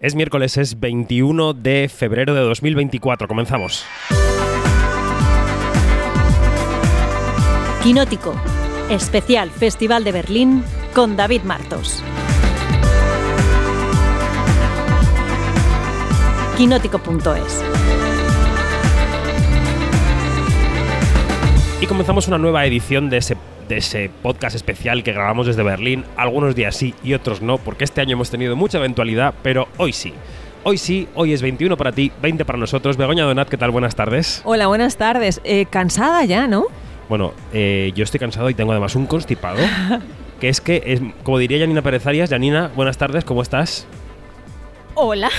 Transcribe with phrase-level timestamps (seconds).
[0.00, 3.26] Es miércoles, es 21 de febrero de 2024.
[3.26, 3.84] Comenzamos.
[7.82, 8.40] Quinótico,
[8.90, 10.62] especial Festival de Berlín
[10.94, 12.04] con David Martos.
[16.56, 17.64] Quinótico.es
[21.80, 23.36] Y comenzamos una nueva edición de ese,
[23.68, 26.04] de ese podcast especial que grabamos desde Berlín.
[26.16, 29.92] Algunos días sí y otros no, porque este año hemos tenido mucha eventualidad, pero hoy
[29.92, 30.12] sí.
[30.64, 32.96] Hoy sí, hoy es 21 para ti, 20 para nosotros.
[32.96, 33.70] Begoña Donat, ¿qué tal?
[33.70, 34.42] Buenas tardes.
[34.44, 35.40] Hola, buenas tardes.
[35.44, 36.66] Eh, cansada ya, ¿no?
[37.08, 39.58] Bueno, eh, yo estoy cansado y tengo además un constipado.
[40.40, 43.86] que es que, es, como diría Janina Pérez Arias, Janina, buenas tardes, ¿cómo estás?
[44.94, 45.30] Hola.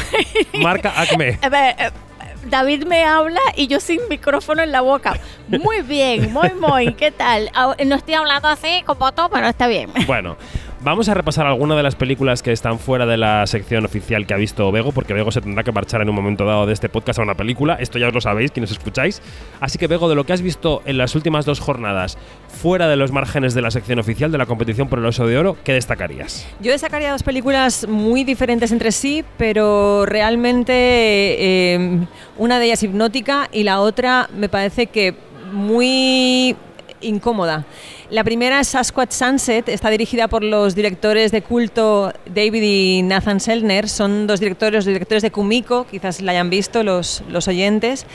[0.62, 1.38] Marca Acme.
[2.46, 5.18] David me habla y yo sin micrófono en la boca.
[5.48, 6.94] Muy bien, muy, muy.
[6.94, 7.50] ¿Qué tal?
[7.56, 9.90] Ah, No estoy hablando así como todo, pero está bien.
[10.08, 10.38] Bueno,
[10.82, 14.34] vamos a repasar algunas de las películas que están fuera de la sección oficial que
[14.34, 16.90] ha visto Bego, porque Bego se tendrá que marchar en un momento dado de este
[16.90, 17.76] podcast a una película.
[17.76, 19.22] Esto ya os lo sabéis, quienes escucháis.
[19.60, 22.96] Así que, Bego, de lo que has visto en las últimas dos jornadas, fuera de
[22.96, 25.74] los márgenes de la sección oficial de la competición por el Oso de Oro, ¿qué
[25.74, 26.48] destacarías?
[26.60, 32.00] Yo destacaría dos películas muy diferentes entre sí, pero realmente eh,
[32.38, 35.16] una de ellas hipnótica y la otra me parece que
[35.52, 36.56] muy
[37.02, 37.66] incómoda.
[38.10, 43.40] La primera es Sasquatch Sunset, está dirigida por los directores de culto David y Nathan
[43.40, 48.08] Selner, son dos directores, directores de Kumiko, quizás la hayan visto los, los oyentes.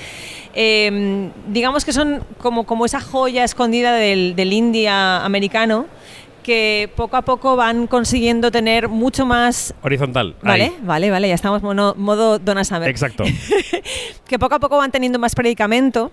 [0.53, 5.87] Eh, digamos que son como, como esa joya escondida del, del India americano
[6.45, 9.75] que poco a poco van consiguiendo tener mucho más...
[9.83, 10.37] Horizontal.
[10.43, 10.77] Vale, ahí.
[10.83, 12.89] vale, vale, ya estamos mono- modo Donna Summer.
[12.89, 13.25] Exacto.
[14.29, 16.13] que poco a poco van teniendo más predicamento.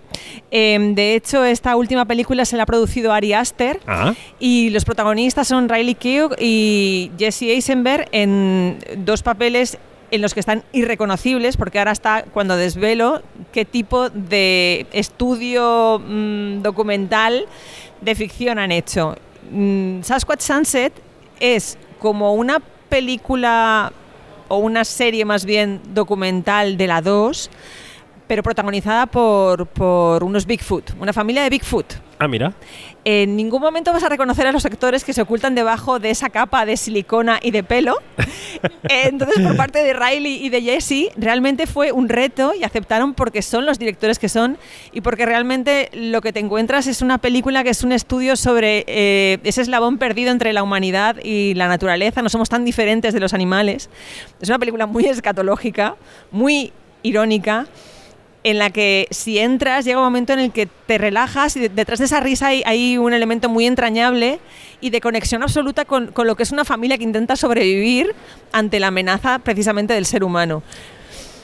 [0.50, 4.86] Eh, de hecho, esta última película se la ha producido Ari Aster Ah, y los
[4.86, 9.78] protagonistas son Riley Keough y Jesse Eisenberg en dos papeles
[10.12, 13.22] en los que están irreconocibles, porque ahora está cuando desvelo
[13.54, 17.46] qué tipo de estudio mm, documental
[18.02, 19.16] de ficción han hecho.
[19.52, 20.94] Mm, Sasquatch Sunset
[21.42, 23.92] es como una película
[24.48, 27.50] o una serie más bien documental de la 2,
[28.32, 31.96] pero protagonizada por, por unos Bigfoot, una familia de Bigfoot.
[32.18, 32.54] ah, mira.
[33.04, 36.30] En ningún momento vas a reconocer a los actores que se ocultan debajo de esa
[36.30, 37.98] capa de silicona y de pelo.
[38.84, 43.42] Entonces, por parte de Riley y de Jesse, realmente fue un reto y aceptaron porque
[43.42, 44.58] son los directores que son
[44.94, 48.86] y porque realmente lo que te encuentras es una película que es un estudio sobre
[48.88, 52.22] eh, ese eslabón perdido entre la humanidad y la naturaleza.
[52.22, 53.90] No somos tan diferentes de los animales.
[54.40, 55.96] Es una película muy escatológica,
[56.32, 56.72] muy
[57.04, 57.68] irónica
[58.44, 61.70] en la que si entras llega un momento en el que te relajas y de-
[61.70, 64.40] detrás de esa risa hay, hay un elemento muy entrañable
[64.82, 68.16] y de conexión absoluta con, con lo que es una familia que intenta sobrevivir
[68.52, 70.64] ante la amenaza precisamente del ser humano.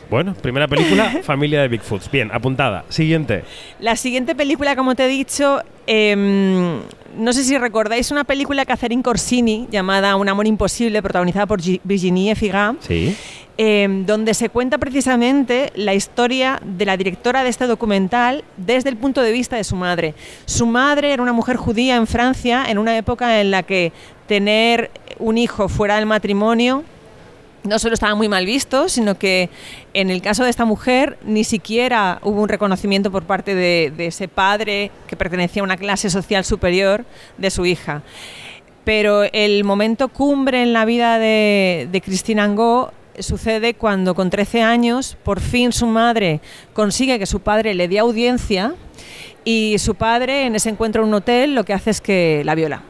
[0.09, 2.09] Bueno, primera película, Familia de Bigfoots.
[2.09, 2.85] Bien, apuntada.
[2.89, 3.43] Siguiente.
[3.81, 6.79] La siguiente película, como te he dicho, em,
[7.17, 11.61] no sé si recordáis una película que Catherine Corsini llamada Un amor imposible, protagonizada por
[11.61, 12.75] Gi- Virginie Efira.
[12.79, 13.15] Sí.
[13.57, 18.97] Eh, donde se cuenta precisamente la historia de la directora de este documental desde el
[18.97, 20.13] punto de vista de su madre.
[20.45, 23.91] Su madre era una mujer judía en Francia en una época en la que
[24.27, 26.83] tener un hijo fuera del matrimonio
[27.63, 29.49] no solo estaba muy mal visto, sino que
[29.93, 34.07] en el caso de esta mujer ni siquiera hubo un reconocimiento por parte de, de
[34.07, 37.05] ese padre que pertenecía a una clase social superior
[37.37, 38.03] de su hija.
[38.83, 44.61] Pero el momento cumbre en la vida de, de Christine Angot sucede cuando con 13
[44.61, 46.41] años por fin su madre
[46.73, 48.73] consigue que su padre le dé audiencia
[49.43, 52.55] y su padre en ese encuentro en un hotel lo que hace es que la
[52.55, 52.81] viola.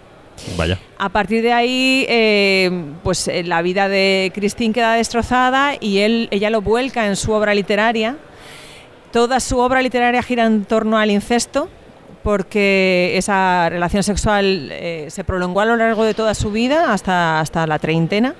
[0.55, 0.79] Vaya.
[0.97, 2.71] A partir de ahí, eh,
[3.03, 7.31] pues eh, la vida de Christine queda destrozada y él, ella lo vuelca en su
[7.31, 8.17] obra literaria.
[9.11, 11.69] Toda su obra literaria gira en torno al incesto,
[12.23, 17.39] porque esa relación sexual eh, se prolongó a lo largo de toda su vida, hasta,
[17.39, 18.35] hasta la treintena.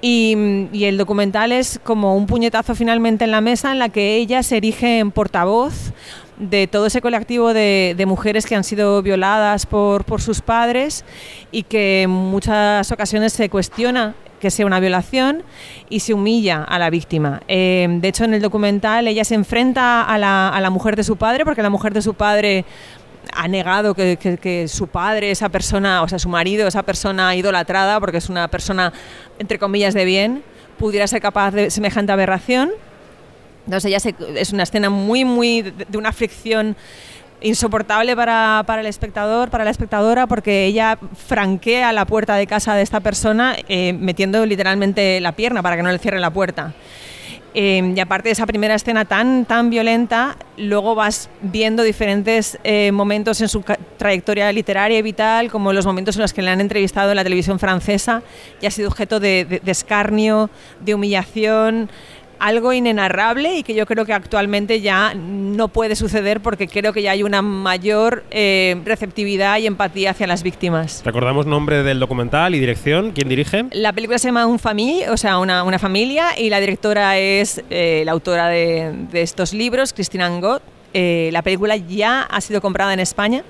[0.00, 4.42] Y, el documental es como un puñetazo finalmente en la mesa en la que ella
[4.42, 5.92] se erige en portavoz
[6.36, 11.04] de todo ese colectivo de, mujeres que han sido violadas por, sus padres
[11.50, 15.42] y que en muchas ocasiones se cuestiona que sea una violación
[15.88, 17.42] y se humilla a la víctima.
[17.48, 21.44] Eh, de hecho, en el documental ella se enfrenta a la mujer de su padre
[21.44, 22.64] porque la mujer de su padre
[23.32, 28.18] ha negado que, su padre, esa persona, o sea, su marido, esa persona idolatrada, porque
[28.18, 28.92] es una persona,
[29.38, 30.42] entre comillas, de bien,
[30.78, 32.70] pudiera ser capaz de semejante aberración.
[33.66, 36.76] Entonces ella se- es una escena muy, muy de, una fricción
[37.40, 42.74] insoportable para, para el espectador, para la espectadora, porque ella franquea la puerta de casa
[42.74, 46.74] de esta persona eh, metiendo literalmente la pierna para que no le cierre la puerta.
[47.54, 52.92] Eh, y aparte de esa primera escena tan, tan violenta, luego vas viendo diferentes eh,
[52.92, 53.64] momentos en su
[53.96, 57.24] trayectoria literaria y vital, como los momentos en los que le han entrevistado en la
[57.24, 58.22] televisión francesa
[58.60, 60.50] y ha sido objeto de, de- de escarnio,
[60.80, 61.90] de humillación,
[62.38, 67.02] algo inenarrable y que yo creo que actualmente ya no puede suceder porque creo que
[67.02, 71.02] ya hay una mayor eh, receptividad y empatía hacia las víctimas.
[71.04, 73.12] Recordamos nombre del documental y dirección.
[73.12, 73.66] ¿Quién dirige?
[73.72, 77.62] La película se llama Un Famille, o sea, una, una familia, y la directora es
[77.70, 80.62] eh, la autora de, de estos libros, Christine Angot.
[80.94, 83.42] Eh, la película ya ha sido comprada en España,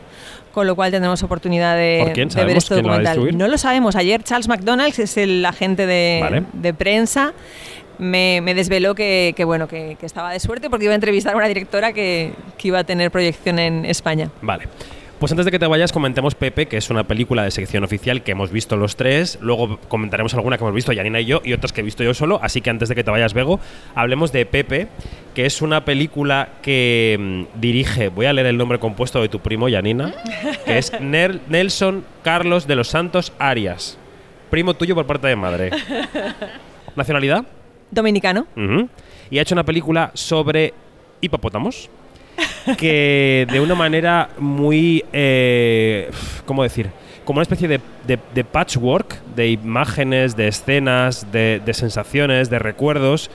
[0.52, 2.28] con lo cual tendremos oportunidad de, ¿Por quién?
[2.28, 3.04] de ver ¿Sabemos este lo documental.
[3.14, 3.34] distribuir?
[3.36, 3.94] No lo sabemos.
[3.94, 6.42] Ayer Charles McDonald, que es el agente de, Vale.
[6.52, 7.32] de prensa,
[7.98, 11.34] me, me desveló que, que, bueno, que, que estaba de suerte porque iba a entrevistar
[11.34, 14.30] a una directora que, que iba a tener proyección en España.
[14.42, 14.64] Vale.
[15.18, 18.22] Pues antes de que te vayas, comentemos Pepe, que es una película de sección oficial
[18.22, 19.36] que hemos visto los tres.
[19.40, 22.14] Luego comentaremos alguna que hemos visto Janina y yo y otras que he visto yo
[22.14, 22.38] solo.
[22.40, 23.58] Así que antes de que te vayas, Bego,
[23.96, 24.86] hablemos de Pepe,
[25.34, 29.40] que es una película que mm, dirige, voy a leer el nombre compuesto de tu
[29.40, 30.14] primo, Janina,
[30.64, 33.98] que es Nel- Nelson Carlos de los Santos Arias.
[34.50, 35.70] Primo tuyo por parte de madre.
[36.94, 37.44] ¿Nacionalidad?
[37.90, 38.46] Dominicano.
[39.30, 40.72] Y ha hecho una película sobre
[41.20, 41.90] hipopótamos
[42.78, 46.10] que de una manera muy, eh,
[46.46, 46.90] ¿cómo decir?
[47.24, 52.58] Como una especie de, de- de patchwork de imágenes, de escenas, de, de sensaciones, de
[52.58, 53.30] recuerdos,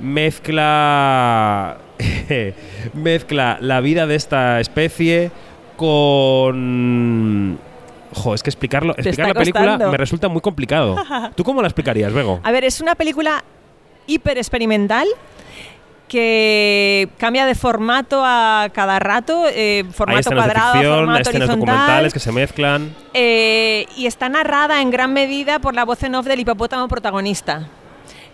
[0.00, 1.78] mezcla,
[2.94, 5.30] mezcla la vida de esta especie
[5.76, 7.58] con...
[8.14, 10.96] Jo, es que explicarlo, explicar la película me resulta muy complicado.
[11.36, 12.40] ¿Tú cómo la explicarías, Bego?
[12.42, 13.44] A ver, es una película
[14.08, 15.06] hiper experimental
[16.08, 22.12] que cambia de formato a cada rato, eh, formato cuadrado, ficción, formato escenas horizontal, documentales
[22.14, 22.94] que se mezclan.
[23.14, 27.68] eh, y está narrada en gran medida por la voz en off del hipopótamo protagonista.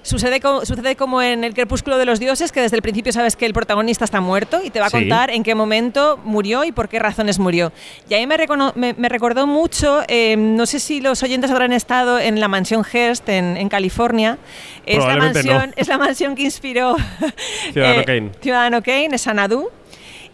[0.04, 3.36] Sucede, co- sucede como en el crepúsculo de los dioses, que desde el principio sabes
[3.36, 4.98] que el protagonista está muerto y te va a Sí.
[4.98, 7.72] contar en qué momento murió y por qué razones murió.
[8.10, 8.36] Y ahí me,
[8.74, 12.84] me, me recordó mucho, eh, no sé si los oyentes habrán estado en la mansión
[12.84, 14.36] Hearst en, en California.
[14.84, 15.52] Es la, Probablemente no.
[15.54, 16.96] mansión, es la mansión que inspiró
[17.72, 18.30] Ciudadano eh, Kane.
[18.42, 19.70] Ciudadano Kane, es Sanadu.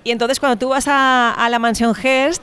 [0.02, 2.42] Y entonces cuando tú vas a, a la mansión Hearst,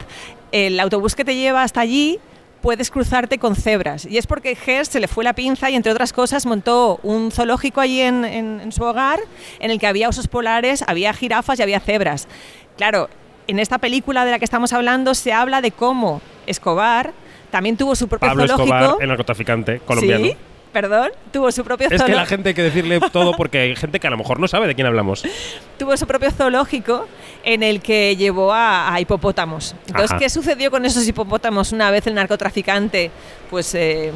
[0.53, 2.19] el autobús que te lleva hasta allí
[2.67, 4.05] puedes cruzarte con cebras.
[4.05, 7.31] Y es porque Hearst se le fue la pinza y, entre otras cosas, montó un
[7.31, 9.21] zoológico allí en, en- en su hogar
[9.59, 12.27] en el que había osos polares, había jirafas y había cebras.
[12.75, 13.07] Claro,
[13.47, 17.13] en esta película de la que estamos hablando se habla de cómo Escobar
[17.51, 18.75] también tuvo su propio Pablo zoológico.
[18.77, 20.25] Escobar, el narcotraficante colombiano.
[20.25, 20.35] Sí,
[20.81, 22.19] perdón, tuvo su propio Es que zoológico.
[22.19, 24.67] la gente hay que decirle todo porque hay gente que a lo mejor no sabe
[24.67, 25.23] de quién hablamos.
[25.79, 27.07] tuvo su propio zoológico
[27.43, 29.73] en el que llevó a, a hipopótamos.
[29.87, 30.19] Entonces, Ajá.
[30.19, 33.09] ¿qué sucedió con esos hipopótamos una vez el narcotraficante
[33.49, 34.11] pues eh,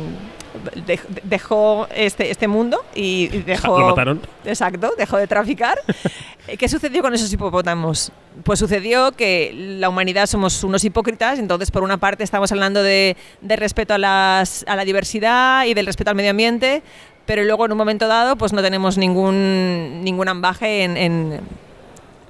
[1.23, 3.79] dejó este, este mundo y dejó...
[3.79, 4.21] Lo mataron.
[4.45, 5.77] Exacto, dejó de traficar.
[6.57, 8.11] ¿Qué sucedió con esos hipopótamos?
[8.43, 13.15] Pues sucedió que la humanidad somos unos hipócritas, entonces por una parte estamos hablando de,
[13.41, 16.81] de respeto a, las, a la diversidad y del respeto al medio ambiente,
[17.25, 21.41] pero luego en un momento dado pues no tenemos ningún, ningún ambaje en, en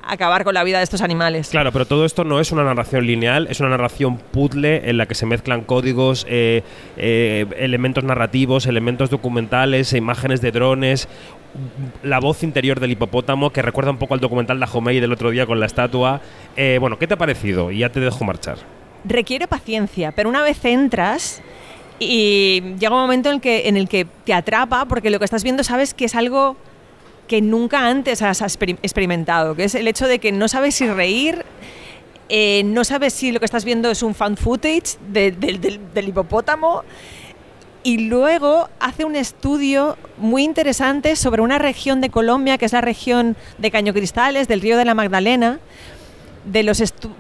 [0.04, 1.50] acabar con la vida de estos animales.
[1.50, 5.06] Claro, pero todo esto no es una narración lineal, es una narración puzzle en la
[5.06, 6.64] que se mezclan códigos, eh,
[6.98, 11.08] eh, elementos narrativos, elementos documentales, e imágenes de drones,
[12.04, 15.30] la voz interior del hipopótamo que recuerda un poco al documental de Jomei del otro
[15.32, 16.22] día con la estatua.
[16.56, 17.72] Eh, bueno, ¿qué te ha parecido?
[17.72, 18.58] Y ya te dejo marchar.
[19.04, 21.42] requiere paciencia, pero una vez entras
[22.00, 25.26] y llega un momento en el que, en el que te atrapa porque lo que
[25.26, 26.58] estás viendo sabes que es algo
[27.32, 30.86] que nunca antes has exper- experimentado, que es el hecho de que no sabes si
[30.90, 31.46] reír,
[32.28, 36.84] eh, no sabes si lo que estás viendo es un fan footage de- del- hipopótamo
[37.84, 42.82] y luego hace un estudio muy interesante sobre una región de Colombia, que es la
[42.82, 45.60] región de Caño Cristales, del río de la Magdalena,
[46.44, 46.80] de, los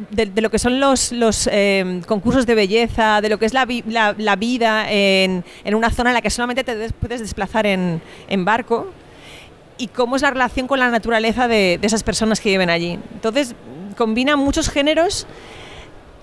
[0.10, 1.14] de, lo que son los,
[1.50, 5.90] eh, concursos de belleza, de lo que es la, vi- la- la vida en, una
[5.90, 8.02] zona en la que solamente te des- puedes desplazar en
[8.44, 8.88] barco
[9.82, 13.00] y cómo es la relación con la naturaleza de, esas personas que viven allí.
[13.14, 13.56] Entonces,
[13.98, 15.26] combina muchos géneros,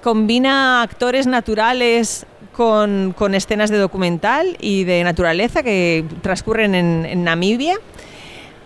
[0.00, 7.78] combina actores naturales con, escenas de documental y de naturaleza que transcurren en, Namibia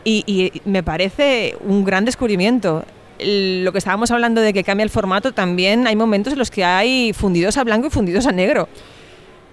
[0.05, 2.85] y, y me parece un gran descubrimiento.
[3.19, 6.65] Lo que estábamos hablando de que cambia el formato, también hay momentos en los que
[6.65, 8.69] hay fundidos a blanco y fundidos a negro.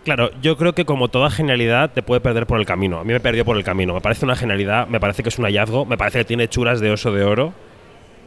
[0.03, 2.99] Claro, yo creo que como toda genialidad te puede perder por el camino.
[2.99, 3.93] A mí me perdió por el camino.
[3.93, 6.79] Me parece una genialidad, me parece que es un hallazgo, me parece que tiene churas
[6.79, 7.53] de oso de oro.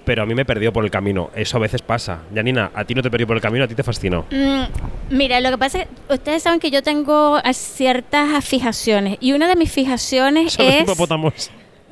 [0.04, 1.30] pero a mí me perdió por el camino.
[1.34, 2.22] Eso a veces pasa.
[2.34, 4.24] Janina, a ti no te perdió por el camino, a ti te fascinó.
[4.30, 4.64] Mm,
[5.10, 9.48] mira, lo que pasa es que ustedes saben que yo tengo ciertas fijaciones y una
[9.48, 10.88] de mis fijaciones es,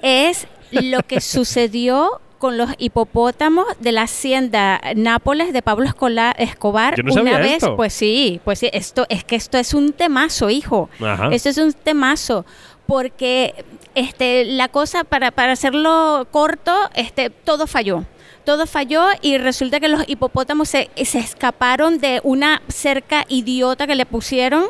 [0.03, 6.97] es lo que sucedió con los hipopótamos de la hacienda Nápoles de Pablo Escola- Escobar
[6.97, 7.77] Yo no una vez, esto.
[7.77, 10.89] pues sí, pues sí, esto es que esto es un temazo, hijo.
[11.01, 11.29] Ajá.
[11.31, 12.45] Esto es un temazo
[12.87, 13.55] porque
[13.95, 18.05] este la cosa para, para hacerlo corto, este todo falló.
[18.45, 23.95] Todo falló y resulta que los hipopótamos se, se escaparon de una cerca idiota que
[23.95, 24.65] le pusieron.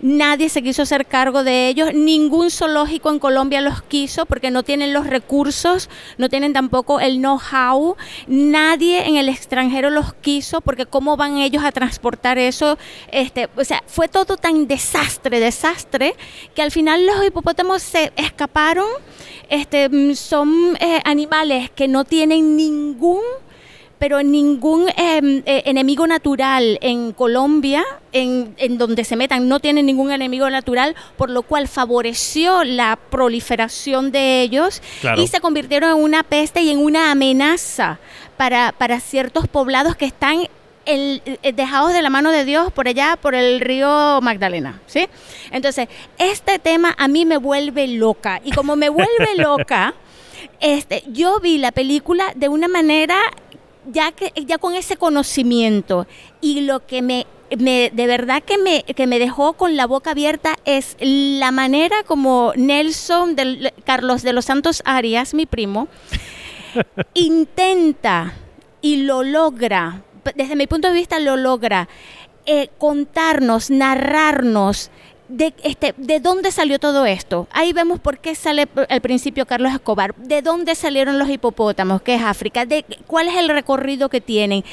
[0.00, 1.92] Nadie se quiso hacer cargo de ellos.
[1.92, 7.18] Ningún zoológico en Colombia los quiso porque no tienen los recursos, no tienen tampoco el
[7.18, 7.96] know-how.
[8.26, 12.78] Nadie en el extranjero los quiso porque cómo van ellos a transportar eso.
[13.10, 16.14] Este, o sea, fue todo tan desastre, desastre,
[16.54, 18.86] que al final los hipopótamos se escaparon.
[19.48, 23.15] Este, mm, son eh, animales que no tienen ningún
[23.98, 27.82] pero ningún eh, eh, enemigo natural en Colombia,
[28.12, 32.96] en, en donde se metan, no tienen ningún enemigo natural, por lo cual favoreció la
[33.10, 35.22] proliferación de ellos Claro.
[35.22, 37.98] y se convirtieron en una peste y en una amenaza
[38.36, 40.46] para, para ciertos poblados que están
[40.84, 45.08] el- eh, dejados de la mano de Dios por allá, por el río Magdalena, ¿sí?
[45.50, 49.08] Entonces, este tema a mí me vuelve loca y como me vuelve
[49.38, 49.94] loca,
[50.60, 53.16] este, yo vi la película de una manera
[53.92, 56.06] ya que ya con ese conocimiento.
[56.40, 57.26] Y lo que me,
[57.56, 62.02] me- de verdad que me, que me dejó con la boca abierta es la manera
[62.04, 65.86] como Nelson del, Carlos de los Santos Arias, mi primo,
[67.14, 68.34] intenta
[68.80, 70.02] y lo logra,
[70.34, 71.88] desde mi punto de vista lo logra,
[72.44, 74.90] eh, contarnos, narrarnos
[75.28, 77.48] de, este, de dónde salió todo esto.
[77.50, 82.14] Ahí vemos por qué sale al principio Carlos Escobar, de dónde salieron los hipopótamos, que
[82.14, 84.64] es África, de cuál es el recorrido que tienen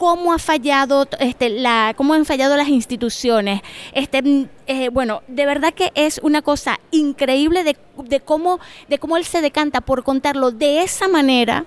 [0.00, 3.60] cómo ha fallado este, la cómo han fallado las instituciones
[3.92, 8.98] este mm, eh, bueno de verdad que es una cosa increíble de, de cómo de
[8.98, 11.66] cómo él se decanta por contarlo de esa manera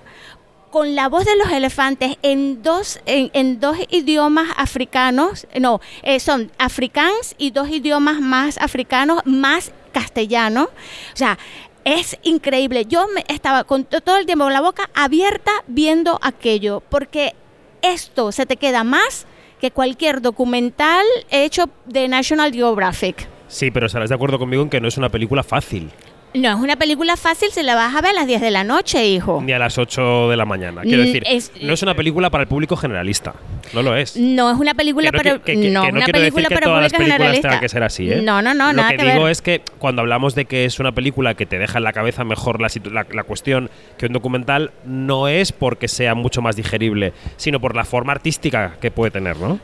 [0.74, 6.50] con la voz de los elefantes en dos, en, dos idiomas africanos, no, eh, son
[6.58, 10.64] africans y dos idiomas más africanos, más castellano.
[10.64, 11.38] O sea,
[11.84, 12.86] es increíble.
[12.86, 17.34] Yo me estaba con to- todo el tiempo con la boca abierta viendo aquello, porque
[17.80, 19.26] esto se te queda más
[19.60, 23.28] que cualquier documental hecho de National Geographic.
[23.46, 25.88] Sí, pero estarás de acuerdo conmigo en que no es una película fácil.
[26.34, 28.64] No es una película fácil, se la vas a ver a las 10 de la
[28.64, 29.40] noche, hijo.
[29.40, 30.82] Ni a las 8 de la mañana.
[30.82, 33.34] Quiero decir, es- no es una película para el público generalista.
[33.72, 34.16] No lo es.
[34.16, 36.92] No es una película Que no, para que- que- no, no una película para todas
[36.92, 37.60] público generalista.
[37.60, 38.20] que ser así, ¿eh?
[38.20, 39.32] No, no, no, Lo nada que, que, digo ver.
[39.32, 42.24] es que cuando hablamos de que es una película que te deja en la cabeza
[42.24, 47.12] mejor la, la- la cuestión que un documental, no es porque sea mucho más digerible,
[47.36, 49.60] sino por la forma artística que puede tener, ¿no?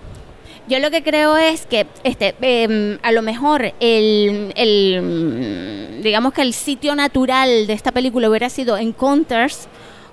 [0.70, 6.32] Yo lo que creo es que este em, a lo mejor el, el, mm, digamos
[6.32, 9.68] que el sitio natural de esta película hubiera sido Encounters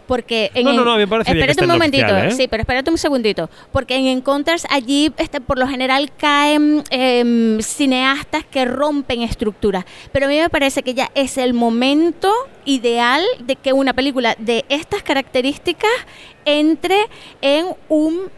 [0.08, 2.32] porque en No, no, no, me parece que espérate un momentito, oficial, ¿eh?
[2.32, 7.62] sí, pero espérate un segundito, porque en Encounters allí este, por lo general caen em,
[7.62, 12.34] cineastas que rompen estructuras, pero a mí me parece que ya es el momento
[12.66, 15.92] ideal de que una película de estas características
[16.46, 16.98] entre
[17.42, 18.32] en un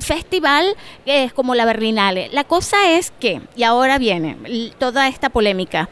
[0.00, 0.74] festival
[1.04, 2.28] que es como la Berlinale.
[2.32, 4.36] La cosa es que, y ahora viene
[4.78, 5.88] toda esta polémica,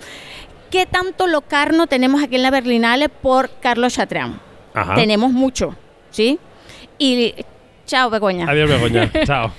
[0.70, 4.40] ¿qué tanto locarno tenemos aquí en la Berlinale por Carlos Chatrán?
[4.74, 4.94] Ajá.
[4.94, 5.76] Tenemos mucho,
[6.10, 6.38] ¿sí?
[6.98, 7.34] Y
[7.86, 8.48] chao, Begoña.
[8.48, 9.10] Adiós, Begoña.
[9.24, 9.52] Chao.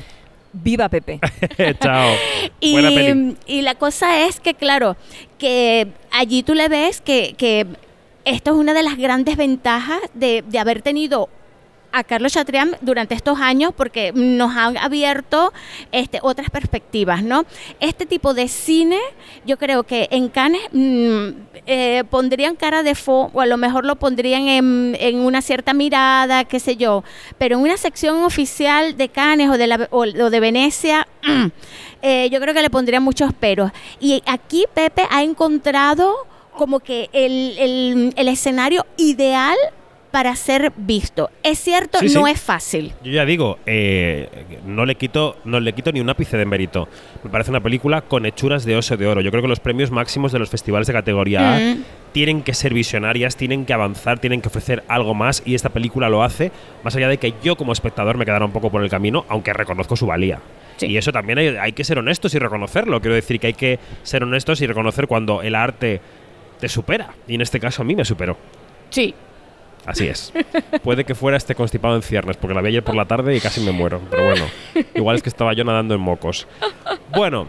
[0.51, 1.19] Viva Pepe.
[1.79, 2.13] Chao.
[2.59, 3.37] Y, Buena peli.
[3.45, 4.95] y la cosa es que, claro,
[5.37, 7.67] que allí tú le ves que, que
[8.23, 11.29] esto es una de las grandes ventajas de, de haber tenido
[11.97, 15.53] a Carlos Chatrián durante estos años porque nos han abierto
[15.93, 17.45] este, otras perspectivas, ¿no?
[17.79, 18.99] Este tipo de cine,
[19.45, 21.27] yo creo que en Cannes mm,
[21.65, 25.73] eh, pondrían cara de fo o a lo mejor lo pondrían en, en una cierta
[25.73, 27.03] mirada, qué sé yo,
[27.37, 31.45] pero en una sección oficial de Cannes o de, la, o, de Venecia, mm,
[32.01, 33.71] eh, yo creo que le pondrían muchos peros.
[34.01, 36.13] Y aquí Pepe ha encontrado
[36.57, 39.55] como que el, el- el escenario ideal
[40.15, 41.29] para ser visto.
[41.43, 42.31] Es cierto, Sí, no sí.
[42.31, 42.93] es fácil.
[43.03, 44.29] Yo ya digo, eh,
[44.65, 46.87] no le quito, no le quito ni un ápice de mérito.
[47.21, 49.19] Me parece una película con hechuras de oso de oro.
[49.19, 51.83] Yo creo que los premios máximos de los festivales de categoría A Mm.
[52.13, 56.07] tienen que ser visionarias, tienen que avanzar, tienen que ofrecer algo más y esta película
[56.07, 56.49] lo hace,
[56.81, 59.51] más allá de que yo como espectador me quedara un poco por el camino, aunque
[59.51, 60.39] reconozco su valía.
[60.77, 60.85] Sí.
[60.85, 63.01] Y eso también hay, hay que ser honestos y reconocerlo.
[63.01, 65.99] Quiero decir que hay que ser honestos y reconocer cuando el arte
[66.61, 67.09] te supera.
[67.27, 68.37] Y en este caso a mí me superó.
[68.91, 69.13] Sí.
[69.85, 70.33] Así es.
[70.83, 73.39] Puede que fuera este constipado en ciernes, porque la vi ayer por la tarde y
[73.39, 74.01] casi me muero.
[74.09, 74.45] Pero bueno,
[74.95, 76.47] igual es que estaba yo nadando en mocos.
[77.11, 77.47] Bueno,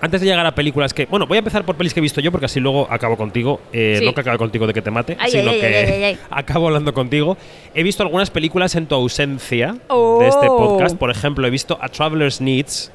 [0.00, 1.06] antes de llegar a películas que.
[1.06, 3.60] Bueno, voy a empezar por pelis que he visto yo, porque así luego acabo contigo.
[3.72, 4.04] Eh, Sí.
[4.06, 5.66] No que acabe contigo de que te mate, Ay, sino ay, que
[6.06, 7.36] ay, acabo hablando contigo.
[7.74, 10.56] He visto algunas películas en tu ausencia de este Oh.
[10.56, 10.96] podcast.
[10.96, 12.90] Por ejemplo, he visto A Traveler's Needs.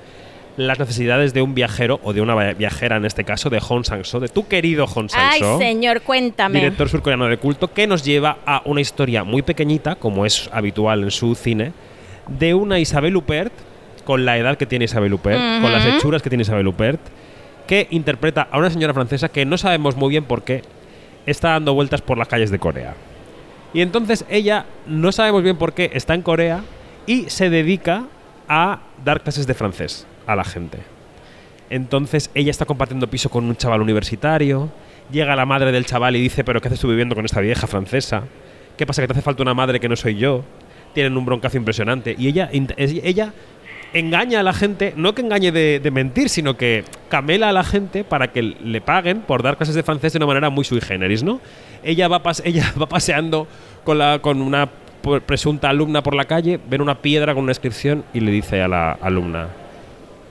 [0.56, 4.20] Las necesidades de un viajero, o de una viajera en este caso, de Hong Sang-so,
[4.20, 6.60] de tu querido Hong Ay, Sang-so señor, cuéntame.
[6.60, 11.04] director surcoreano de culto, que nos lleva a una historia muy pequeñita, como es habitual
[11.04, 11.74] en su cine,
[12.28, 13.52] de una Isabel Huppert,
[14.06, 17.00] con la edad que tiene Isabel Huppert, con las hechuras que tiene Isabel Huppert,
[17.66, 20.62] que interpreta a una señora francesa que no sabemos muy bien por qué
[21.26, 22.94] está dando vueltas por las calles de Corea.
[23.74, 26.62] Y entonces ella, no sabemos bien por qué, está en Corea
[27.08, 28.04] y se dedica
[28.48, 30.80] a dar clases de francés a la gente.
[31.70, 34.70] Entonces ella está compartiendo piso con un chaval universitario.
[35.12, 37.68] Llega la madre del chaval y dice, pero ¿qué haces tú viviendo con esta vieja
[37.68, 38.24] francesa?
[38.77, 39.01] ¿Qué pasa?
[39.01, 40.44] ¿Que te hace falta una madre que no soy yo?
[40.94, 42.15] Tienen un broncazo impresionante.
[42.18, 43.34] Y ella, ella
[43.94, 48.03] engaña a la gente, no que engañe de, mentir, sino que camela a la gente
[48.03, 51.24] para que le paguen por dar clases de francés de una manera muy sui generis,
[51.24, 51.39] ¿no?
[51.84, 53.48] Ella va, ella va paseando
[53.84, 54.70] con, la, con una
[55.25, 58.68] presunta alumna por la calle, ven una piedra con una inscripción y le dice a
[58.68, 59.50] la alumna,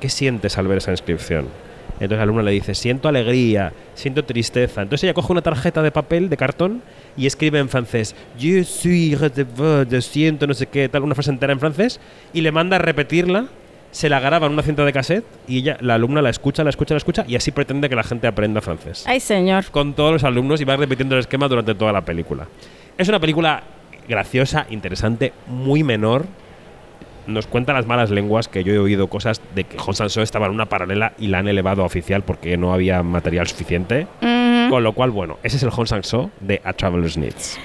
[0.03, 1.47] ¿qué sientes al ver esa inscripción?
[1.95, 4.83] Entonces la alumna le dice, siento alegría, siento tristeza.
[4.83, 6.83] Entonces ella coge una tarjeta de papel, de cartón,
[7.17, 11.53] y escribe en francés, Je suis de siento no sé qué, tal, una frase entera
[11.53, 12.01] en francés,
[12.33, 13.47] y le manda a repetirla,
[13.93, 16.71] se la graba en una cinta de cassette, y ella, la alumna la escucha, la
[16.71, 19.67] escucha, la escucha, y así pretende que la gente aprenda francés Ay, señor.
[19.71, 22.49] con todos los alumnos y va repitiendo el esquema durante toda la película.
[22.99, 23.63] Es una película
[24.09, 26.27] graciosa, interesante, muy menor.
[27.27, 30.47] Nos cuenta las malas lenguas que yo he oído cosas de que Hong Sang-soo estaba
[30.47, 34.07] en una paralela y la han elevado a oficial porque no había material suficiente.
[34.21, 37.59] Con lo cual, bueno, ese es el Hong Sang-soo de A Traveler's Needs.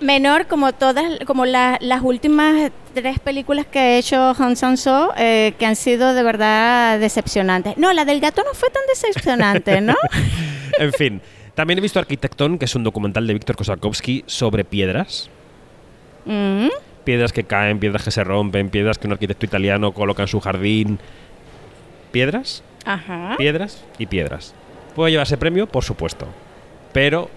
[0.00, 5.54] Menor como todas, como la- las últimas tres películas que ha hecho Hong Sang-soo, eh,
[5.58, 7.76] que han sido de verdad decepcionantes.
[7.78, 9.94] No, la del gato no fue tan decepcionante, ¿no?
[10.78, 11.20] En fin,
[11.54, 15.28] también he visto Arquitectón, que es un documental de Víctor Kosakowski sobre piedras.
[16.24, 16.68] Mm.
[17.10, 20.38] Piedras que caen, piedras que se rompen, piedras que un arquitecto italiano coloca en su
[20.38, 21.00] jardín.
[22.12, 22.62] ¿Piedras?
[22.84, 23.34] Ajá.
[23.36, 24.54] Piedras y piedras.
[24.94, 25.66] ¿Puedo llevarse premio?
[25.66, 26.28] Por supuesto.
[26.92, 27.28] Pero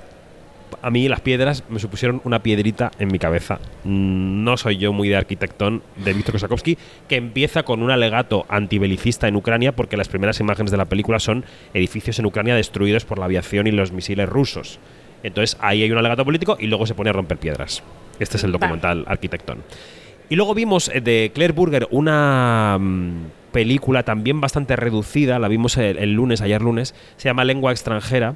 [0.84, 3.56] a mí las piedras me supusieron una piedrita en mi cabeza.
[3.84, 6.78] Mm, No soy yo muy de arquitectón de Víctor Kosakowski,
[7.10, 11.18] que empieza con un alegato antibelicista en Ucrania, porque las primeras imágenes de la película
[11.18, 14.78] son edificios en Ucrania destruidos por la aviación y los misiles rusos.
[15.24, 17.82] Entonces ahí hay un alegato político y luego se pone a romper piedras.
[18.20, 18.60] Este es el Vale.
[18.60, 19.64] documental Arquitectón.
[20.30, 25.78] Y luego vimos eh, de Claire Burger una mm, película también bastante reducida, la vimos
[25.78, 28.36] el, el lunes, ayer lunes, se llama Lengua extranjera.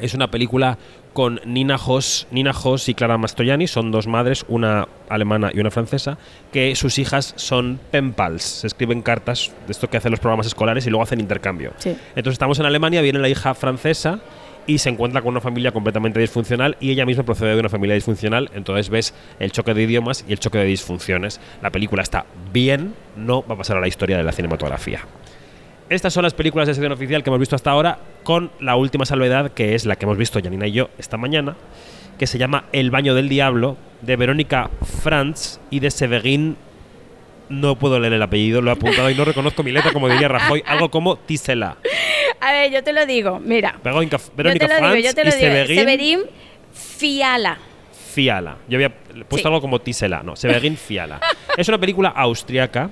[0.00, 0.78] Es una película
[1.12, 5.72] con Nina Hoss, Nina Hoss y Clara Mastroianni, son dos madres, una alemana y una
[5.72, 6.16] francesa,
[6.52, 10.46] que sus hijas son pen pals, se escriben cartas de esto que hacen los programas
[10.46, 11.72] escolares y luego hacen intercambio.
[11.78, 11.96] Sí.
[12.10, 14.20] Entonces estamos en Alemania, viene la hija francesa
[14.68, 17.94] y se encuentra con una familia completamente disfuncional y ella misma procede de una familia
[17.94, 21.40] disfuncional, entonces ves el choque de idiomas y el choque de disfunciones.
[21.62, 25.00] La película está bien, no va a pasar a la historia de la cinematografía.
[25.88, 29.06] Estas son las películas de sección oficial que hemos visto hasta ahora, con la última
[29.06, 31.56] salvedad, que es la que hemos visto Janina y yo esta mañana,
[32.18, 34.68] que se llama El baño del diablo, de Verónica
[35.00, 36.56] Franz y de Severin.
[37.48, 40.28] No puedo leer el apellido, lo he apuntado y no reconozco mi letra, como diría
[40.38, 41.76] Rajoy, algo como Tisela.
[42.40, 43.78] A ver, yo te lo digo, mira.
[43.82, 45.40] Verónica, Yo Verónica te lo Franz digo, yo te lo y digo.
[45.46, 46.20] Severin Severin
[46.72, 47.58] Fiala.
[48.12, 48.56] Fiala.
[48.68, 48.90] Yo había
[49.28, 49.46] puesto Sí.
[49.46, 51.20] algo como Tisela, no, Severin Fiala.
[51.56, 52.90] es una película austriaca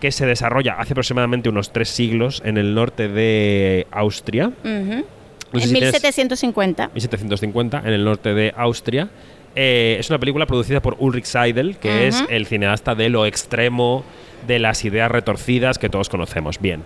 [0.00, 4.50] que se desarrolla hace aproximadamente unos tres siglos en el norte de Austria.
[4.62, 6.90] No sé en si tienes- 1750.
[6.94, 9.08] 1750, en el norte de Austria.
[9.56, 14.04] Eh, es una película producida por Ulrich Seidel, que es el cineasta de lo extremo,
[14.46, 16.82] de las ideas retorcidas que todos conocemos bien.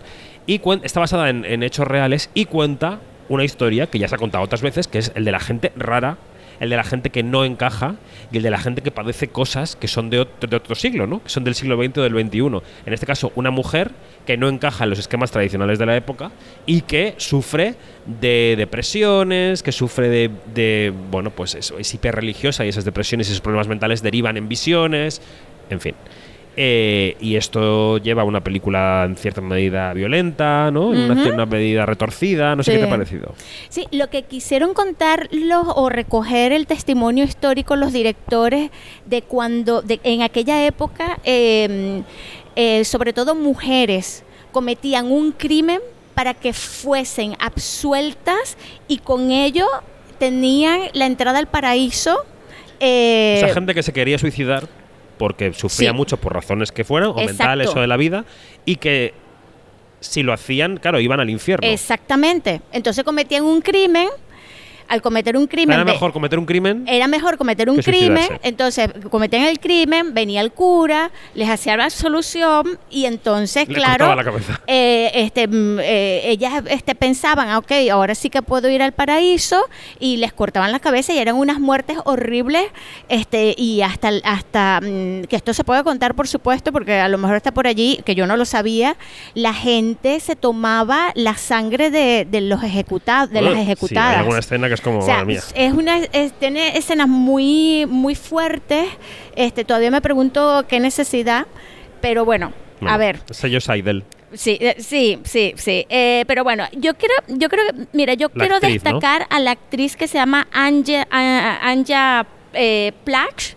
[0.47, 4.19] Y está basada en, en hechos reales y cuenta una historia que ya se ha
[4.19, 6.19] contado otras veces, que es el de la gente rara,
[6.61, 7.97] el de la gente que no encaja
[8.33, 11.07] y el de la gente que padece cosas que son de otro, de otro siglo,
[11.07, 11.23] ¿no?
[11.23, 12.39] que son del siglo XX o del XXI.
[12.87, 13.91] En este caso, una mujer
[14.27, 16.31] que no encaja en los esquemas tradicionales de la época
[16.67, 17.75] y que sufre
[18.07, 23.33] de depresiones, que sufre de, de, bueno, pues eso, es hiperreligiosa y esas depresiones y
[23.33, 25.21] esos problemas mentales derivan en visiones,
[25.71, 25.95] en fin.
[26.57, 30.95] Eh, y esto lleva a una película en cierta medida violenta, ¿no?
[30.95, 31.33] En una, Ujú.
[31.35, 32.77] una medida retorcida, no sé Sí.
[32.77, 33.35] qué te ha parecido.
[33.69, 38.71] Sí, lo que quisieron contar los, o recoger el testimonio histórico los directores
[39.07, 42.03] de cuando, de, en aquella época, eh,
[42.57, 45.81] eh, sobre todo mujeres, cometían un crimen
[46.15, 49.67] para que fuesen absueltas y con ello
[50.19, 52.17] tenían la entrada al paraíso
[52.81, 54.69] Eh, O sea, gente que se quería suicidar
[55.19, 55.97] porque sufría Sí.
[55.97, 57.29] mucho por razones que fueran, o Exacto.
[57.33, 58.25] mentales o de la vida,
[58.65, 59.15] y que
[60.01, 61.67] si lo hacían, claro, iban al infierno.
[61.67, 62.61] Exactamente.
[62.73, 64.09] Entonces cometían un crimen.
[64.89, 65.75] Al cometer un crimen.
[65.75, 66.85] Era mejor cometer un crimen.
[66.87, 68.41] era mejor cometer un crimen, suicidarse.
[68.49, 74.15] entonces cometían el crimen, venía el cura, les hacía la solución y entonces, Le claro,
[74.15, 74.61] la cabeza.
[74.67, 78.93] eh, este, mm, eh, ellas este, pensaban, ah, ok, ahora sí que puedo ir al
[78.93, 79.65] paraíso
[79.99, 82.65] y les cortaban la cabeza y eran unas muertes horribles
[83.09, 87.19] este, y hasta, hasta mm, que esto se puede contar, por supuesto, porque a lo
[87.19, 88.97] mejor está por allí, que yo no lo sabía,
[89.35, 94.13] la gente se tomaba la sangre de, de los ejecutados, de las Sí, ejecutadas.
[94.15, 95.43] hay alguna escena que es como, O sea, madre mía.
[95.55, 98.87] es una, es- tiene escenas muy, muy fuertes.
[99.37, 101.47] Este, todavía me pregunto qué necesidad,
[102.01, 102.53] pero bueno,
[102.87, 103.21] a ver.
[103.31, 104.05] Sello Seidel.
[104.33, 105.87] Sí, eh, sí, sí, sí.
[105.89, 108.91] Eh, pero bueno, yo quiero, yo creo, mira, yo La quiero actriz, ¿no?
[108.95, 113.55] destacar a la actriz que se llama Anja, Anja eh, Plach.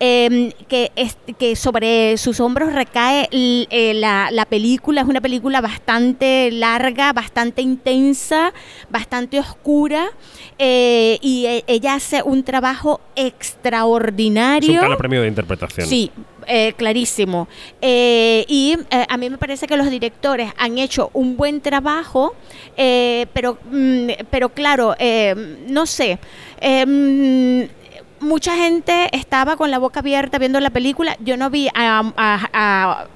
[0.00, 5.00] Em, que, es, que sobre sus hombros recae eh, la, la película.
[5.02, 8.52] Es una película bastante larga, bastante intensa,
[8.90, 10.06] bastante oscura.
[10.58, 14.96] eh, y eh, ella hace un trabajo Es un extraordinario.
[14.98, 15.86] premio de interpretación.
[15.86, 16.10] Sí,
[16.46, 17.48] eh, clarísimo.
[17.80, 22.34] Eh, y eh, a mí me parece que los directores han hecho un buen trabajo,
[22.76, 24.94] pero, mm, pero claro,
[25.68, 26.18] no sé.
[28.26, 31.16] Mucha gente estaba con la boca abierta viendo la película.
[31.20, 33.06] Yo no vi a, a- a-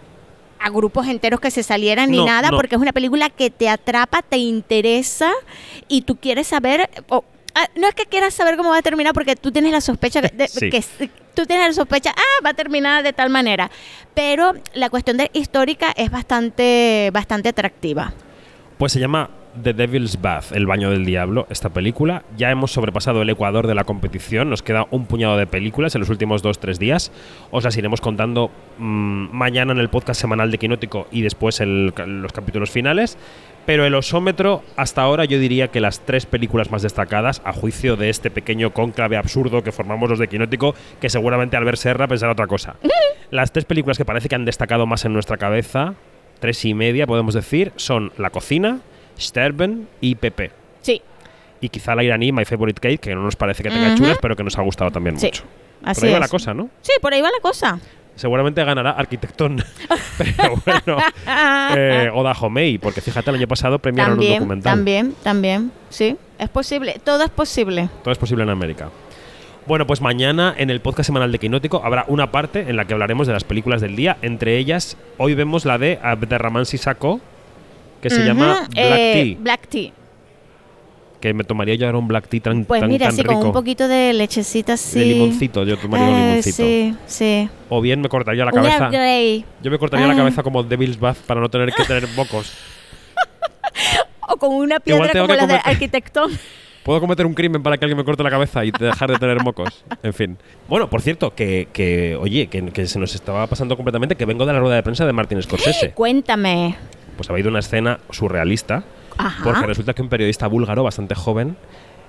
[0.62, 2.56] a grupos enteros que se salieran ni No, nada, no.
[2.56, 5.30] porque es una película que te atrapa, te interesa
[5.88, 6.88] y tú quieres saber.
[7.08, 9.80] o- ah, no es que quieras saber cómo va a terminar, porque tú tienes la
[9.80, 10.68] sospecha de, Sí.
[10.70, 10.82] que
[11.34, 13.70] tú tienes la sospecha, ah, va a terminar de tal manera.
[14.14, 18.12] Pero la cuestión de histórica es bastante, bastante atractiva.
[18.76, 19.30] Pues se llama
[19.62, 22.22] The Devil's Bath, El baño del diablo, esta película.
[22.36, 26.00] Ya hemos sobrepasado el ecuador de la competición, nos queda un puñado de películas en
[26.00, 27.10] los últimos dos, tres días.
[27.50, 31.58] Os las iremos contando mm, mañana en el podcast semanal de Quinótico y después
[31.94, 33.18] ca- los capítulos finales.
[33.66, 37.96] Pero el osómetro, hasta ahora yo diría que las tres películas más destacadas, a juicio
[37.96, 42.32] de este pequeño cónclave absurdo que formamos los de Quinótico, que seguramente Albert Serra pensará
[42.32, 42.76] otra cosa.
[43.30, 45.94] las tres películas que parece que han destacado más en nuestra cabeza,
[46.38, 48.78] tres y media podemos decir, son La Cocina,
[49.20, 50.50] Sterben y Pepe.
[50.82, 51.02] Sí,
[51.60, 53.98] Y quizá la iraní, My Favorite Cake, que no nos parece que tenga Ujú.
[53.98, 55.26] chulas, pero que nos ha gustado también sí.
[55.26, 55.44] mucho.
[55.84, 56.70] Así Por ahí va la cosa, ¿no?
[56.80, 57.78] Sí, por ahí va la cosa.
[58.16, 59.62] Seguramente ganará Arquitectón.
[60.18, 60.98] pero bueno,
[61.76, 64.72] eh, o Dahomey, porque fíjate, el año pasado premiaron un documental.
[64.74, 65.72] también, también.
[65.88, 67.00] Sí, es posible.
[67.04, 67.88] Todo es posible.
[68.02, 68.90] Todo es posible en América.
[69.66, 72.94] Bueno, pues mañana en el podcast semanal de Quinótico habrá una parte en la que
[72.94, 74.16] hablaremos de las películas del día.
[74.22, 77.20] Entre ellas, hoy vemos la de Abderrahman Sissako,
[78.00, 79.36] que se llama Black eh, Tea.
[79.42, 79.90] Black Tea.
[81.20, 83.34] Que me tomaría yo ahora un Black Tea tan, Pues tan, mira, tan sí, rico.
[83.34, 84.98] con un poquito de lechecita así.
[85.00, 86.56] de limoncito, yo tomaría un Eh, limoncito.
[86.56, 87.48] Sí, sí.
[87.68, 88.88] O bien me cortaría la cabeza.
[88.88, 89.44] Grey.
[89.62, 90.16] Yo me cortaría la Ah.
[90.16, 92.52] cabeza como Devil's Bath para no tener que tener mocos.
[94.32, 96.30] O con una piedra como la de arquitectón.
[96.84, 99.42] Puedo cometer un crimen para que alguien me corte la cabeza y dejar de tener
[99.42, 99.84] mocos.
[100.02, 100.38] En fin.
[100.68, 104.46] Bueno, por cierto, que, que oye, que, que se nos estaba pasando completamente que vengo
[104.46, 105.90] de la rueda de prensa de Martin Scorsese.
[105.90, 106.76] Cuéntame.
[107.20, 108.82] Pues ha habido una escena surrealista.
[109.18, 109.44] Ajá.
[109.44, 111.54] Porque resulta que un periodista búlgaro bastante joven,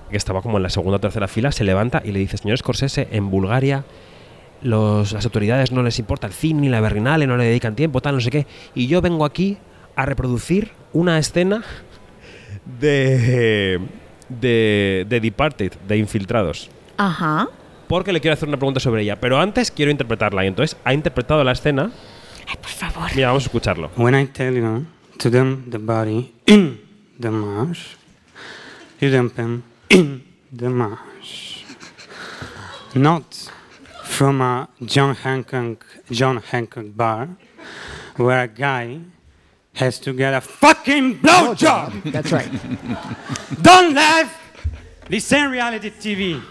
[0.09, 2.57] que estaba como en la segunda o tercera fila, se levanta y le dice, señor
[2.57, 3.83] Scorsese, en Bulgaria
[4.61, 7.99] los, las autoridades no les importa el cine ni la berrinale, no le dedican tiempo,
[7.99, 8.47] tal, no sé qué.
[8.73, 9.57] Y yo vengo aquí
[9.97, 11.61] a reproducir una escena
[12.79, 13.81] de,
[14.29, 16.69] de, de Departed, de Infiltrados.
[16.95, 17.49] Ajá.
[17.89, 19.19] Porque le quiero hacer una pregunta sobre ella.
[19.19, 20.45] Pero antes quiero interpretarla.
[20.45, 21.91] Y entonces ha interpretado la escena.
[22.47, 23.09] Ay, por favor.
[23.13, 23.91] Mira, vamos a escucharlo.
[23.97, 24.85] When I tell you
[25.21, 26.79] to them the body in
[27.19, 27.95] the marsh,
[28.99, 31.63] you dump him in the marsh.
[32.95, 33.51] Not
[34.03, 37.29] from a John Hancock, John Hancock bar
[38.15, 38.99] where a guy
[39.75, 42.11] has to get a fucking blowjob.
[42.11, 42.51] That's right.
[43.61, 44.35] Don't laugh!
[45.07, 46.41] This ain't reality TV.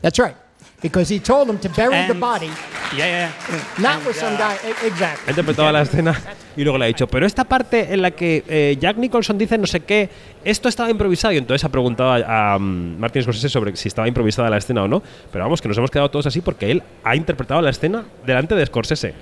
[0.00, 0.36] That's right.
[0.80, 2.50] Because he told him to bury the body,
[2.96, 3.32] Yeah, yeah.
[3.78, 4.56] not with some guy.
[4.84, 5.26] Exactly.
[5.26, 6.20] Ha interpretado la escena
[6.56, 9.56] y luego le ha dicho, pero esta parte en la que eh, Jack Nicholson dice
[9.58, 10.08] no sé qué,
[10.44, 11.32] esto estaba improvisado.
[11.32, 14.82] Y entonces ha preguntado a, a, um, Martin Scorsese sobre si estaba improvisada la escena
[14.82, 15.02] o no.
[15.30, 18.54] Pero vamos, que nos hemos quedado todos así porque él ha interpretado la escena delante
[18.54, 19.14] de Scorsese.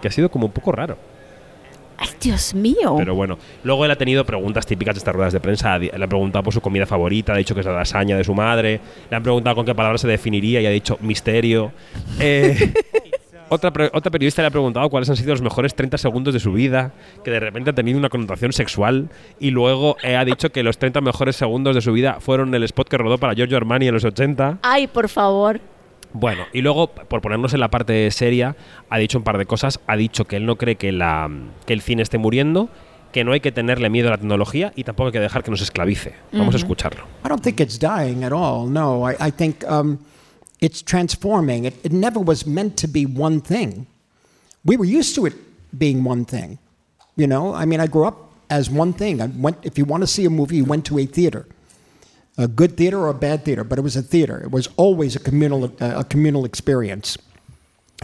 [0.00, 0.96] Que ha sido como un poco raro.
[1.98, 2.94] Ay, Dios mío.
[2.96, 5.78] Pero bueno, luego él ha tenido preguntas típicas de estas ruedas de prensa.
[5.78, 8.34] Le han preguntado por su comida favorita, ha dicho que es la lasaña de su
[8.34, 8.80] madre.
[9.10, 11.72] Le han preguntado con qué palabra se definiría y ha dicho misterio.
[12.18, 12.72] Eh,
[13.48, 16.52] otra, otra periodista le ha preguntado cuáles han sido los mejores 30 segundos de su
[16.52, 16.92] vida,
[17.24, 19.08] que de repente ha tenido una connotación sexual.
[19.38, 22.62] Y luego eh, ha dicho que los 30 mejores segundos de su vida fueron el
[22.64, 24.58] spot que rodó para Giorgio Armani en los 80.
[24.62, 25.60] Ay, por favor.
[26.14, 28.56] Bueno, y luego, por ponernos en la parte seria,
[28.90, 29.80] ha dicho un par de cosas.
[29.86, 31.30] Ha dicho que él no cree que, la,
[31.66, 32.68] que el cine esté muriendo,
[33.12, 35.50] que no hay que tenerle miedo a la tecnología y tampoco hay que dejar que
[35.50, 36.14] nos esclavice.
[36.32, 37.04] Vamos a escucharlo.
[37.24, 38.68] I don't think it's dying at all.
[38.68, 39.98] No, I, I think um,
[40.60, 41.64] it's transforming.
[41.64, 43.86] It, it never was meant to be one thing.
[44.64, 45.34] We were used to it
[45.76, 46.58] being one thing.
[47.16, 49.20] You know, I mean, I grew up as one thing.
[49.20, 51.46] I went, if you want to see a movie, you went to a theater,
[52.38, 54.40] a good theater or a bad theater, but it was a theater.
[54.40, 57.18] It was always a communal, uh, a communal experience.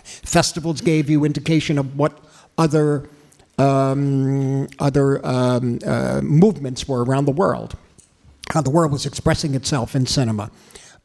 [0.02, 2.18] Festivals gave you indication of what
[2.56, 3.08] other
[3.58, 7.74] um, other um, uh, movements were around the world,
[8.52, 10.50] how the world was expressing itself in cinema.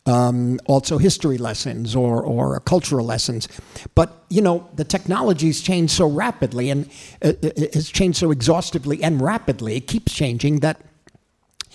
[0.06, 3.48] Um, also, history lessons or, or cultural lessons.
[3.96, 6.88] But, you know, the technology's changed so rapidly and
[7.24, 10.82] uh, it has changed so exhaustively and rapidly, it keeps changing that,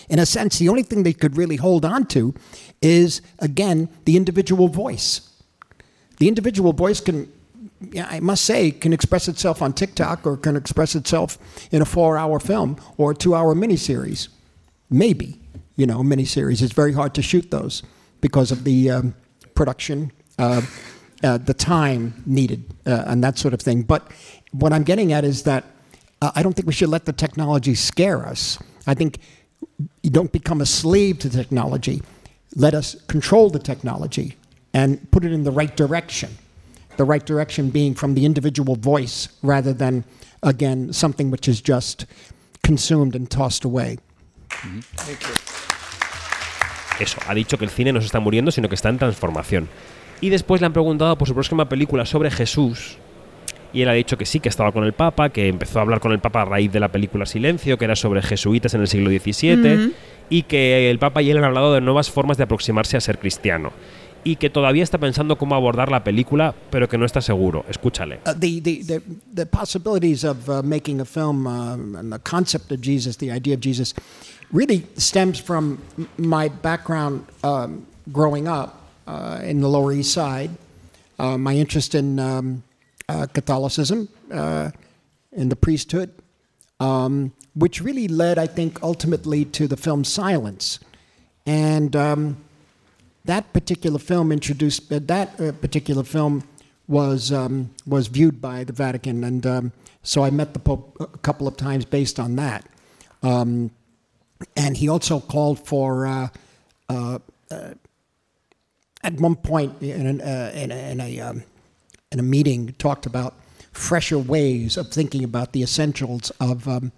[0.09, 2.35] in a sense, the only thing they could really hold on to
[2.81, 5.31] is, again, the individual voice.
[6.19, 7.31] The individual voice can
[7.97, 11.39] I must say, can express itself on TikTok or can express itself
[11.71, 14.29] in a four hour film or a two hour miniseries.
[14.91, 15.41] Maybe,
[15.77, 16.61] you know, miniseries.
[16.61, 17.83] It's very hard to shoot those
[18.21, 19.15] because of the um,
[19.55, 20.63] production, uh,
[21.23, 23.83] uh, the time needed, uh, and that sort of thing.
[23.83, 24.11] But
[24.51, 25.65] what I'm getting at is that
[26.21, 28.59] uh, I don't think we should let the technology scare us.
[28.89, 29.19] I think
[30.03, 32.03] you don't become a slave to technology.
[32.57, 34.37] Let us control the technology
[34.73, 36.37] and put it in the right direction
[36.99, 40.05] the right direction being from the individual voice rather than,
[40.43, 42.05] again, something which is just
[42.63, 43.99] consumed and tossed away.
[47.01, 49.69] Eso, ha dicho que el cine no se está muriendo, sino que está en transformación.
[50.21, 52.99] Y después le han preguntado por su próxima película sobre Jesús.
[53.73, 56.01] Y él ha dicho que sí, que estaba con el Papa, que empezó a hablar
[56.01, 58.89] con el Papa a raíz de la película Silencio, que era sobre jesuitas en el
[58.89, 59.93] siglo XVII,
[60.31, 63.19] y que el Papa y él han hablado de nuevas formas de aproximarse a ser
[63.19, 63.73] cristiano.
[64.25, 67.65] Y que todavía está pensando cómo abordar la película, pero que no está seguro.
[67.69, 68.21] Escúchale.
[68.27, 69.03] Uh, the, the, the,
[69.33, 73.55] the possibilities of uh, making a film um, and the concept of Jesus, the idea
[73.55, 73.95] of Jesus,
[74.53, 75.79] really stems from
[76.17, 80.51] my background um, growing up uh, in the Lower East Side,
[81.19, 82.63] uh, my interest in um,
[83.09, 84.71] uh, Catholicism, uh,
[85.33, 86.13] in the priesthood,
[86.81, 90.79] um, which really led, I think, ultimately to the film Silence.
[91.47, 92.37] And um,
[93.25, 96.45] that particular film introduced uh, that uh, particular film
[96.87, 101.19] was um, was viewed by the Vatican, and um, so I met the Pope a
[101.19, 102.67] couple of times based on that.
[103.23, 103.71] Um,
[104.57, 106.29] and he also called for uh,
[109.03, 111.43] at one point in, an, in a, in a, um,
[112.11, 113.35] in a meeting talked about
[113.73, 116.93] fresher ways of thinking about the essentials of um,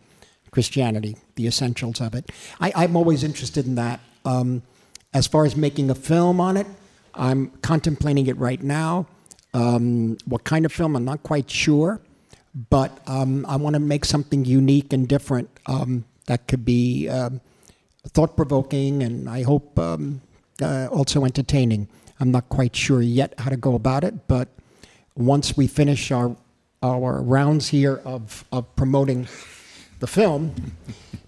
[0.51, 2.31] Christianity, the essentials of it.
[2.61, 4.01] I, I'm always interested in that.
[4.25, 4.63] Um,
[5.13, 6.67] as far as making a film on it,
[7.15, 9.07] I'm contemplating it right now.
[9.53, 12.01] Um, what kind of film, I'm not quite sure,
[12.69, 17.41] but um, I want to make something unique and different um, that could be um,
[18.09, 19.99] thought provoking and I hope uh,
[20.93, 21.89] also entertaining.
[22.21, 24.49] I'm not quite sure yet how to go about it, but
[25.17, 26.37] once we finish our
[26.83, 29.29] our rounds here of, of promoting
[29.99, 30.55] the film,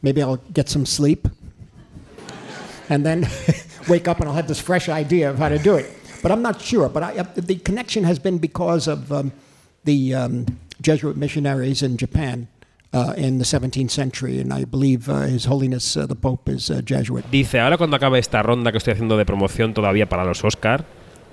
[0.01, 1.29] maybe I'll get some sleep
[2.88, 3.29] and then
[3.88, 5.90] wake up and I'll have this fresh idea of how to do it.
[6.23, 6.88] But I'm not sure.
[6.88, 9.33] But I, uh, the connection has been because of um,
[9.85, 10.47] the um,
[10.81, 12.49] Jesuit missionaries in Japan
[12.92, 16.71] uh, in the 17th century, and I believe uh, His Holiness uh, the Pope is
[16.71, 17.25] uh, Jesuit.
[17.31, 20.85] Dice, ahora cuando acabe esta ronda que estoy haciendo de promoción todavía para los Oscar,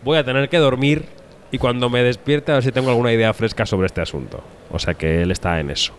[0.04, 1.19] voy a tener que dormir
[1.52, 4.44] y cuando me despierte a ver si tengo alguna idea fresca sobre este asunto.
[4.72, 5.94] O sea que él está en eso.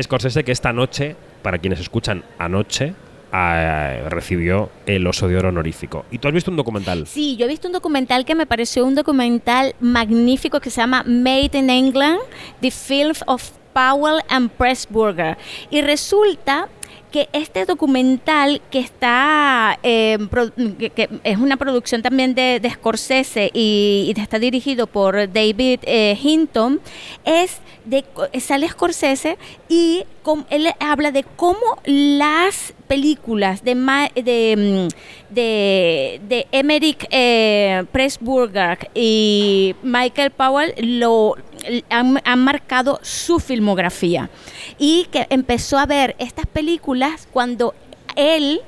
[0.00, 2.94] Scorsese que esta noche, para quienes escuchan anoche,
[3.32, 6.04] ah, recibió el Oso de Oro honorífico.
[6.10, 7.06] ¿Y tú has visto un documental?
[7.06, 11.02] Sí, yo he visto un documental que me pareció un documental magnífico que se llama
[11.06, 12.20] Made in England,
[12.60, 15.36] The Film of Powell and Pressburger.
[15.70, 16.68] Y resulta
[17.10, 20.18] que este documental que está eh,
[20.94, 26.80] que, es una producción también de, Scorsese y, está dirigido por David eh, Hinton
[27.24, 28.04] es de
[28.40, 30.04] sale Scorsese y
[30.50, 34.88] él habla de cómo las películas de mm,
[35.32, 41.36] de, de Emmerich eh, Pressburger y Michael Powell lo
[41.88, 44.28] han, han marcado su filmografía.
[44.76, 47.74] Y que empezó a ver estas películas cuando
[48.16, 48.60] él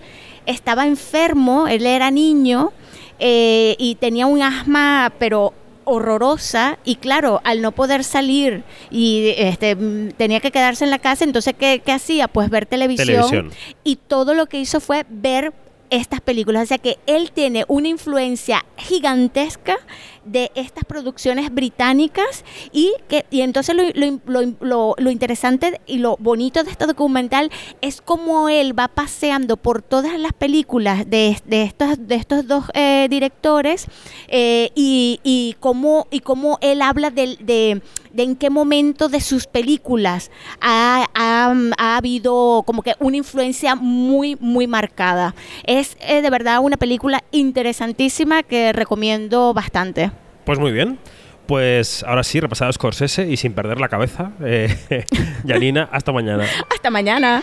[0.47, 2.73] estaba enfermo, él era niño
[3.19, 5.53] eh, y tenía un asma, pero
[5.85, 10.99] horrorosa y claro, al no poder salir y este mm, tenía que quedarse en la
[10.99, 12.29] casa, entonces ¿qué, qué hacía?
[12.29, 13.51] Pues ver televisión, Televisión.
[13.85, 15.53] y todo lo que hizo fue ver
[15.93, 16.65] estas películas.
[16.65, 19.77] O sea que él tiene una influencia gigantesca
[20.25, 26.17] de estas producciones británicas y que y entonces lo, lo- lo- lo- interesante y lo
[26.19, 27.51] bonito de este documental
[27.81, 32.65] es cómo él va paseando por todas las películas de, de estos de estos dos
[32.75, 33.87] eh, directores
[34.29, 39.21] eh, y, y cómo y cómo él habla del- de, de en qué momento de
[39.21, 45.35] sus películas ha, ha- ha habido como que una influencia muy muy marcada
[45.83, 50.11] es eh, de verdad una película interesantísima que recomiendo bastante
[50.45, 50.99] Pues muy bien.
[51.47, 54.31] Pues ahora sí, repasado Scorsese y sin perder la cabeza.
[54.45, 54.75] Eh,
[55.47, 56.47] Janina, hasta mañana.
[56.71, 57.43] hasta mañana